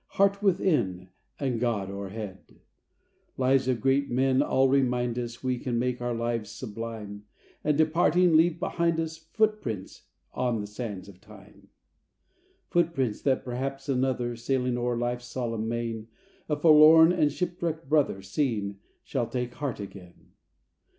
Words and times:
Heart 0.17 0.41
within, 0.41 1.09
and 1.39 1.59
God 1.59 1.91
o'erhead! 1.91 2.37
A 2.37 2.41
PSALM 2.49 2.55
OF 2.55 2.57
LIFE. 2.57 2.59
Lives 3.37 3.67
of 3.67 3.81
great 3.81 4.09
men 4.09 4.41
all 4.41 4.67
remind 4.67 5.19
us 5.19 5.43
We 5.43 5.59
can 5.59 5.77
make 5.77 6.01
our 6.01 6.15
lives 6.15 6.49
sublime, 6.49 7.25
And, 7.63 7.77
departing, 7.77 8.35
leave 8.35 8.59
behind 8.59 8.99
us 8.99 9.17
Footsteps 9.19 10.07
on 10.33 10.59
the 10.59 10.65
sands 10.65 11.07
of 11.07 11.21
time; 11.21 11.67
Footsteps, 12.71 13.21
that 13.21 13.45
perhaps 13.45 13.87
another, 13.87 14.35
Sailing 14.35 14.75
o'er 14.75 14.97
life's 14.97 15.27
solemn 15.27 15.69
main, 15.69 16.07
A 16.49 16.55
forlorn 16.55 17.11
and 17.11 17.31
shipwrecked 17.31 17.87
brother, 17.87 18.23
Seeing, 18.23 18.79
shall 19.03 19.27
take 19.27 19.53
heart 19.53 19.79
again. 19.79 20.31